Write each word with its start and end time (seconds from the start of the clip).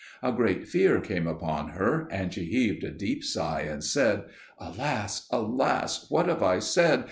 A 0.23 0.31
great 0.31 0.67
fear 0.67 0.99
came 0.99 1.27
upon 1.27 1.73
her, 1.73 2.07
and 2.09 2.33
she 2.33 2.45
heaved 2.45 2.83
a 2.83 2.89
deep 2.89 3.23
sigh 3.23 3.61
and 3.69 3.83
said, 3.83 4.23
"Alas, 4.57 5.27
alas, 5.29 6.09
what 6.09 6.25
have 6.27 6.41
I 6.41 6.57
said? 6.57 6.99